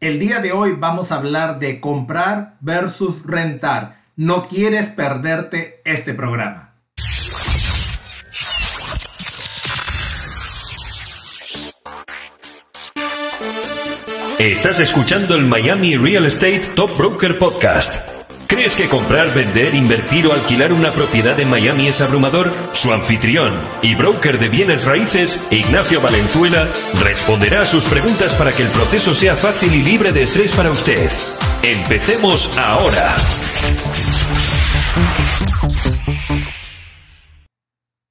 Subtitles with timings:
[0.00, 4.00] El día de hoy vamos a hablar de comprar versus rentar.
[4.16, 6.72] No quieres perderte este programa.
[14.38, 18.09] Estás escuchando el Miami Real Estate Top Broker Podcast.
[18.50, 22.52] ¿Crees que comprar, vender, invertir o alquilar una propiedad en Miami es abrumador?
[22.72, 26.66] Su anfitrión y broker de bienes raíces, Ignacio Valenzuela,
[27.00, 30.72] responderá a sus preguntas para que el proceso sea fácil y libre de estrés para
[30.72, 31.08] usted.
[31.62, 33.14] Empecemos ahora.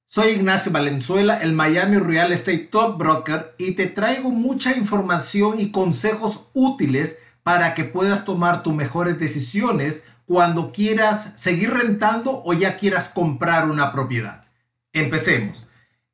[0.06, 5.70] Soy Ignacio Valenzuela, el Miami Real Estate Top Broker, y te traigo mucha información y
[5.70, 12.78] consejos útiles para que puedas tomar tus mejores decisiones cuando quieras seguir rentando o ya
[12.78, 14.44] quieras comprar una propiedad.
[14.92, 15.66] Empecemos.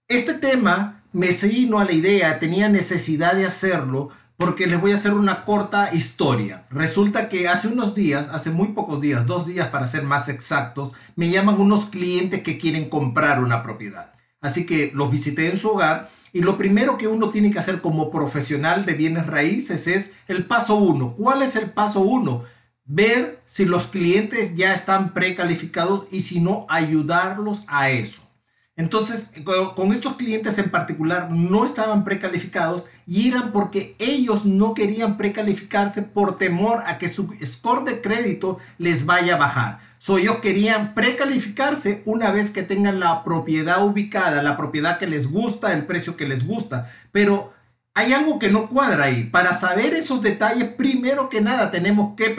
[0.08, 4.08] Este tema me vino a la idea, tenía necesidad de hacerlo
[4.38, 6.64] porque les voy a hacer una corta historia.
[6.70, 10.92] Resulta que hace unos días, hace muy pocos días, dos días para ser más exactos,
[11.14, 14.14] me llaman unos clientes que quieren comprar una propiedad.
[14.40, 17.82] Así que los visité en su hogar y lo primero que uno tiene que hacer
[17.82, 21.12] como profesional de bienes raíces es el paso uno.
[21.16, 22.44] ¿Cuál es el paso uno?
[22.86, 28.22] Ver si los clientes ya están precalificados y si no, ayudarlos a eso.
[28.76, 29.30] Entonces,
[29.74, 36.02] con estos clientes en particular no estaban precalificados y eran porque ellos no querían precalificarse
[36.02, 39.80] por temor a que su score de crédito les vaya a bajar.
[39.98, 45.30] So, ellos querían precalificarse una vez que tengan la propiedad ubicada, la propiedad que les
[45.30, 46.92] gusta, el precio que les gusta.
[47.12, 47.54] Pero
[47.96, 49.24] hay algo que no cuadra ahí.
[49.24, 52.36] Para saber esos detalles, primero que nada tenemos que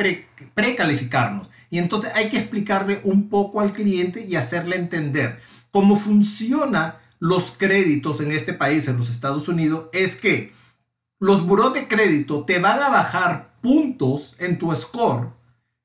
[0.53, 1.49] precalificarnos.
[1.71, 5.41] y entonces hay que explicarle un poco al cliente y hacerle entender
[5.71, 10.53] cómo funcionan los créditos en este país, en los Estados Unidos, es que
[11.19, 15.29] los buros de crédito te van a bajar puntos en tu score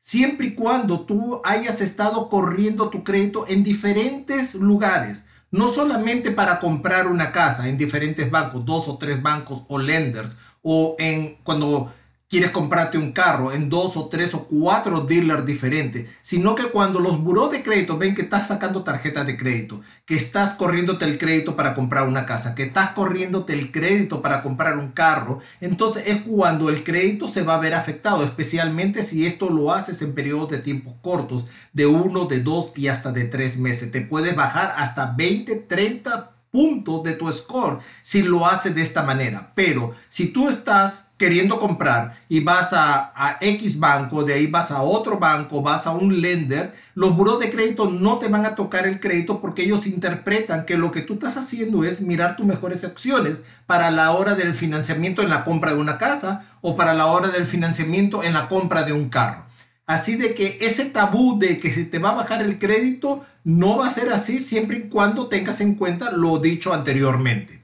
[0.00, 6.58] siempre y cuando tú hayas estado corriendo tu crédito en diferentes lugares no solamente para
[6.58, 10.32] comprar una casa en diferentes bancos, dos o tres bancos o lenders,
[10.62, 11.92] o en cuando
[12.32, 16.98] quieres comprarte un carro en dos o tres o cuatro dealers diferentes, sino que cuando
[16.98, 21.18] los buros de crédito ven que estás sacando tarjetas de crédito, que estás corriéndote el
[21.18, 26.04] crédito para comprar una casa, que estás corriéndote el crédito para comprar un carro, entonces
[26.06, 30.14] es cuando el crédito se va a ver afectado, especialmente si esto lo haces en
[30.14, 31.44] periodos de tiempos cortos,
[31.74, 33.92] de uno, de dos y hasta de tres meses.
[33.92, 39.02] Te puedes bajar hasta 20, 30 puntos de tu score si lo haces de esta
[39.02, 39.52] manera.
[39.54, 44.82] Pero si tú estás queriendo comprar y vas a, X banco, de ahí vas a
[44.82, 48.88] otro banco, vas a un lender, los buros de crédito no te van a tocar
[48.88, 52.82] el crédito porque ellos interpretan que lo que tú estás haciendo es mirar tus mejores
[52.82, 57.06] opciones para la hora del financiamiento en la compra de una casa o para la
[57.06, 59.44] hora del financiamiento en la compra de un carro.
[59.86, 63.76] Así de que ese tabú de que se te va a bajar el crédito no
[63.76, 67.62] va a ser así siempre y cuando tengas en cuenta lo dicho anteriormente.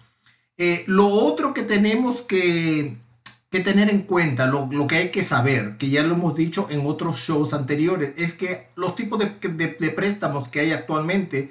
[0.56, 2.96] Eh, lo otro que tenemos que
[3.50, 6.84] que tener en cuenta, lo, que hay que saber, que ya lo hemos dicho en
[6.86, 11.50] otros shows anteriores, es que los tipos de, de, préstamos que hay actualmente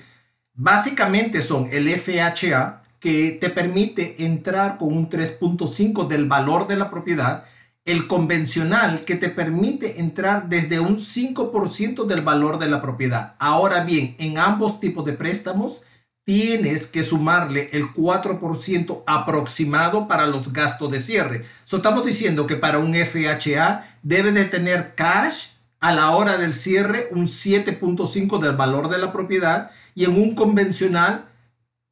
[0.54, 6.90] básicamente son el FHA, que te permite entrar con un 3.5 del valor de la
[6.90, 7.46] propiedad,
[7.86, 13.36] el convencional, que te permite entrar desde un 5% del valor de la propiedad.
[13.40, 15.82] Ahora bien, en ambos tipos de préstamos,
[16.28, 21.46] tienes que sumarle el 4% aproximado para los gastos de cierre.
[21.64, 26.54] So, estamos diciendo que para un FHA debe de tener cash a la hora del
[26.54, 31.30] cierre un 7.5 del valor de la propiedad y en un convencional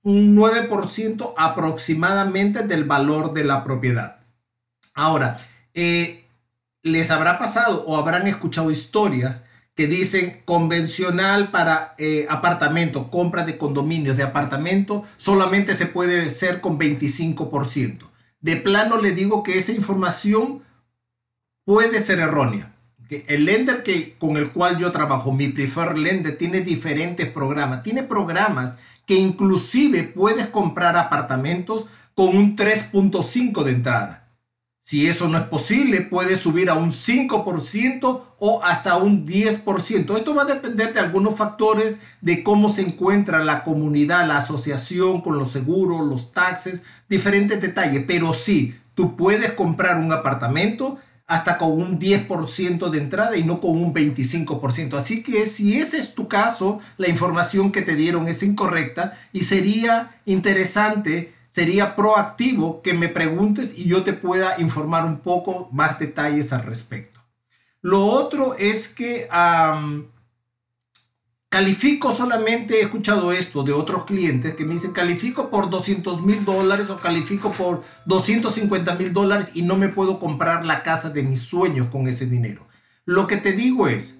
[0.03, 4.17] un 9% aproximadamente del valor de la propiedad.
[4.93, 5.37] Ahora,
[5.73, 6.27] eh,
[6.83, 9.44] les habrá pasado o habrán escuchado historias
[9.75, 16.61] que dicen convencional para eh, apartamento, compra de condominios de apartamento, solamente se puede hacer
[16.61, 18.07] con 25%.
[18.39, 20.63] De plano le digo que esa información
[21.65, 22.73] puede ser errónea.
[23.09, 27.83] El lender que, con el cual yo trabajo, mi preferred lender, tiene diferentes programas.
[27.83, 28.75] Tiene programas
[29.05, 31.85] que inclusive puedes comprar apartamentos
[32.15, 34.24] con un 3.5 de entrada.
[34.85, 40.15] Si eso no es posible, puede subir a un 5% o hasta un 10%.
[40.15, 45.21] Esto va a depender de algunos factores de cómo se encuentra la comunidad, la asociación
[45.21, 48.03] con los seguros, los taxes, diferentes detalles.
[48.07, 53.59] Pero sí, tú puedes comprar un apartamento hasta con un 10% de entrada y no
[53.59, 54.93] con un 25%.
[54.93, 59.41] Así que si ese es tu caso, la información que te dieron es incorrecta y
[59.41, 65.99] sería interesante sería proactivo que me preguntes y yo te pueda informar un poco más
[65.99, 67.21] detalles al respecto.
[67.81, 69.29] Lo otro es que
[71.47, 76.43] califico solamente, he escuchado esto de otros clientes que me dicen califico por 200 mil
[76.43, 81.23] dólares o califico por 250 mil dólares y no me puedo comprar la casa de
[81.23, 82.67] mis sueños con ese dinero.
[83.05, 84.17] Lo que te digo es,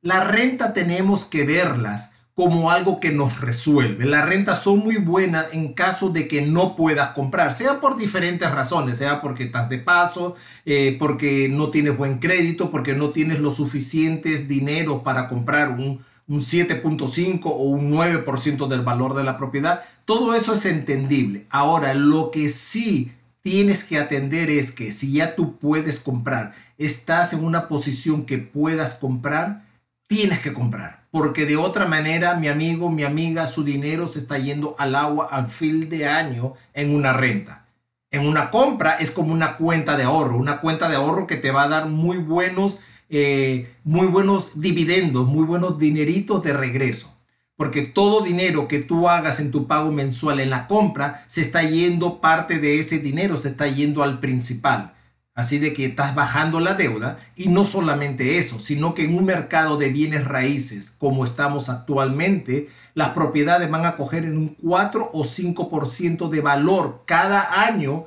[0.00, 2.07] la renta tenemos que verlas
[2.38, 4.04] como algo que nos resuelve.
[4.06, 8.48] Las rentas son muy buenas en caso de que no puedas comprar, sea por diferentes
[8.48, 13.40] razones, sea porque estás de paso, eh, porque no tienes buen crédito, porque no tienes
[13.40, 19.36] los suficientes dinero para comprar un, un 7.5 o un 9% del valor de la
[19.36, 19.82] propiedad.
[20.04, 21.46] Todo eso es entendible.
[21.50, 23.10] Ahora, lo que sí
[23.42, 28.38] tienes que atender es que si ya tú puedes comprar, estás en una posición que
[28.38, 29.64] puedas comprar,
[30.06, 34.38] tienes que comprar, porque de otra manera, mi amigo, mi amiga, su dinero se está
[34.38, 37.66] yendo al agua al fin de año en una renta.
[38.10, 41.50] En una compra es como una cuenta de ahorro, una cuenta de ahorro que te
[41.50, 42.78] va a dar muy buenos,
[43.10, 47.14] eh, muy buenos dividendos, muy buenos dineritos de regreso.
[47.56, 51.62] Porque todo dinero que tú hagas en tu pago mensual en la compra, se está
[51.62, 54.94] yendo parte de ese dinero, se está yendo al principal.
[55.38, 59.24] Así de que estás bajando la deuda y no solamente eso, sino que en un
[59.24, 65.10] mercado de bienes raíces como estamos actualmente, las propiedades van a coger en un 4
[65.12, 68.06] o 5% de valor cada año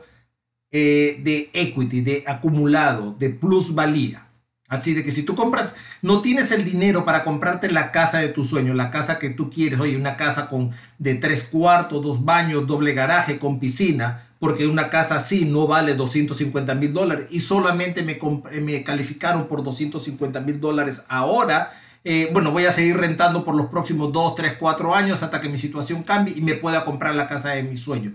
[0.72, 4.28] eh, de equity, de acumulado, de plusvalía.
[4.71, 8.29] Así de que si tú compras, no tienes el dinero para comprarte la casa de
[8.29, 12.23] tu sueño, la casa que tú quieres, oye, una casa con de tres cuartos, dos
[12.23, 17.41] baños, doble garaje, con piscina, porque una casa así no vale 250 mil dólares y
[17.41, 18.18] solamente me,
[18.62, 21.73] me calificaron por 250 mil dólares ahora.
[22.06, 25.50] Eh, bueno, voy a seguir rentando por los próximos 2, 3, 4 años hasta que
[25.50, 28.13] mi situación cambie y me pueda comprar la casa de mi sueño.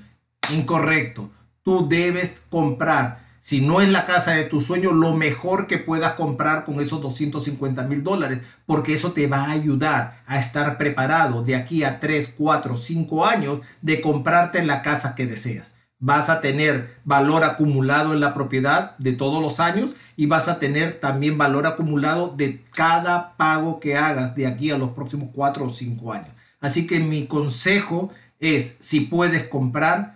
[0.55, 1.29] Incorrecto.
[1.63, 6.15] Tú debes comprar, si no es la casa de tu sueño, lo mejor que puedas
[6.15, 11.45] comprar con esos 250 mil dólares, porque eso te va a ayudar a estar preparado
[11.45, 16.41] de aquí a 3, 4, 5 años de comprarte la casa que deseas vas a
[16.41, 21.39] tener valor acumulado en la propiedad de todos los años y vas a tener también
[21.39, 26.13] valor acumulado de cada pago que hagas de aquí a los próximos cuatro o cinco
[26.13, 26.31] años.
[26.61, 28.11] Así que mi consejo
[28.41, 30.16] es, si puedes comprar,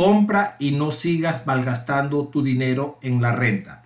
[0.00, 3.84] compra y no sigas malgastando tu dinero en la renta.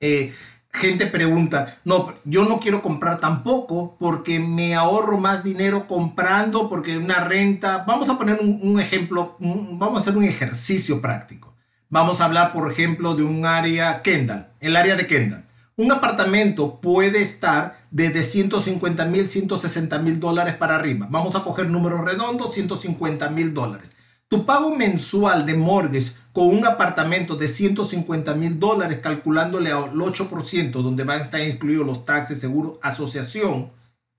[0.00, 0.32] Eh,
[0.72, 6.96] gente pregunta, no, yo no quiero comprar tampoco porque me ahorro más dinero comprando, porque
[6.96, 11.54] una renta, vamos a poner un, ejemplo, vamos a hacer un ejercicio práctico.
[11.90, 15.44] Vamos a hablar, por ejemplo, de un área Kendall, el área de Kendall.
[15.76, 21.06] Un apartamento puede estar desde 150 mil, 160 mil dólares para arriba.
[21.10, 23.97] Vamos a coger números redondos, 150 mil dólares.
[24.28, 30.70] Tu pago mensual de mortgage con un apartamento de 150 mil dólares, calculándole al 8%,
[30.70, 33.70] donde van a estar incluidos los taxes, seguro, asociación,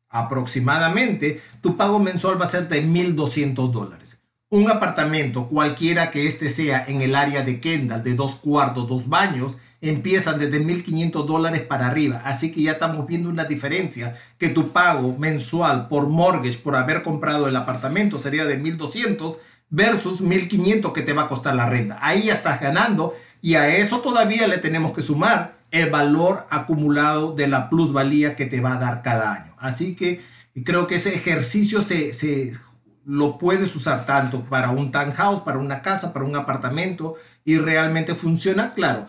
[0.10, 4.20] aproximadamente, tu pago mensual va a ser de 1.200 dólares.
[4.50, 9.08] Un apartamento, cualquiera que este sea en el área de Kendall, de dos cuartos, dos
[9.08, 12.24] baños, empiezan desde 1.500 dólares para arriba.
[12.26, 17.04] Así que ya estamos viendo una diferencia que tu pago mensual por mortgage, por haber
[17.04, 19.38] comprado el apartamento, sería de 1.200
[19.70, 22.00] versus 1500 que te va a costar la renta.
[22.02, 27.34] Ahí ya estás ganando y a eso todavía le tenemos que sumar el valor acumulado
[27.34, 29.56] de la plusvalía que te va a dar cada año.
[29.60, 30.22] Así que
[30.64, 32.54] creo que ese ejercicio se, se
[33.06, 38.16] lo puedes usar tanto para un townhouse, para una casa, para un apartamento y realmente
[38.16, 39.08] funciona, claro.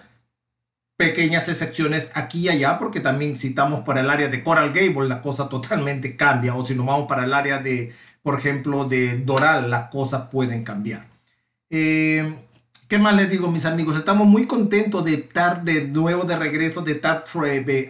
[0.96, 5.08] Pequeñas excepciones aquí y allá, porque también si estamos para el área de Coral Gable,
[5.08, 6.54] la cosa totalmente cambia.
[6.54, 10.64] O si nos vamos para el área de, por ejemplo, de Doral, las cosas pueden
[10.64, 11.08] cambiar.
[11.70, 12.34] Eh,
[12.90, 13.96] ¿Qué más les digo, mis amigos?
[13.96, 17.22] Estamos muy contentos de estar de nuevo de regreso, de estar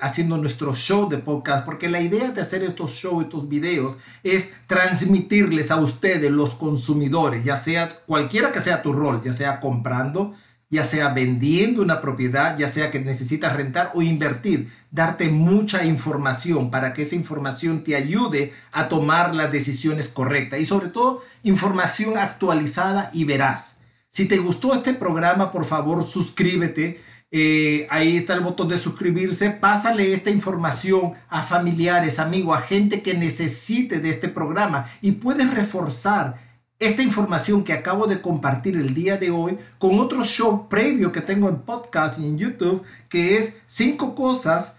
[0.03, 4.53] haciendo nuestro show de podcast, porque la idea de hacer estos shows, estos videos, es
[4.67, 10.35] transmitirles a ustedes, los consumidores, ya sea cualquiera que sea tu rol, ya sea comprando,
[10.71, 16.71] ya sea vendiendo una propiedad, ya sea que necesitas rentar o invertir, darte mucha información
[16.71, 22.17] para que esa información te ayude a tomar las decisiones correctas y sobre todo información
[22.17, 23.77] actualizada y veraz.
[24.09, 27.01] Si te gustó este programa, por favor, suscríbete.
[27.33, 29.51] Eh, ahí está el botón de suscribirse.
[29.51, 35.53] Pásale esta información a familiares, amigos, a gente que necesite de este programa y puedes
[35.53, 36.50] reforzar
[36.81, 41.21] esta información que acabo de compartir el día de hoy con otro show previo que
[41.21, 44.73] tengo en podcast y en YouTube, que es cinco cosas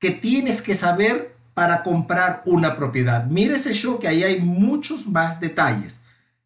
[0.00, 3.26] que tienes que saber para comprar una propiedad.
[3.26, 6.00] Mira ese show que ahí hay muchos más detalles.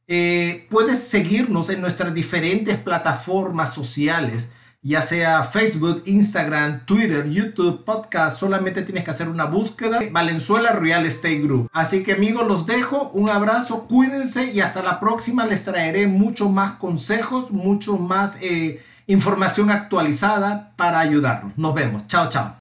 [0.06, 4.48] Eh, puedes seguirnos en nuestras diferentes plataformas sociales,
[4.82, 8.38] ya sea Facebook, Instagram, Twitter, YouTube, podcast.
[8.38, 11.68] Solamente tienes que hacer una búsqueda Valenzuela Real Estate Group.
[11.72, 13.10] Así que amigos, los dejo.
[13.12, 18.82] Un abrazo, cuídense y hasta la próxima les traeré mucho más consejos, mucho más eh,
[19.06, 21.56] información actualizada para ayudarnos.
[21.56, 22.06] Nos vemos.
[22.06, 22.56] Chao, chao.